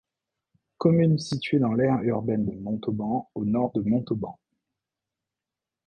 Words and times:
Commune 0.79 1.19
située 1.19 1.59
dans 1.59 1.73
l'aire 1.73 2.01
urbaine 2.01 2.47
de 2.47 2.55
Montauban 2.57 3.29
au 3.35 3.45
nord 3.45 3.71
de 3.73 3.81
Montauban. 3.81 4.39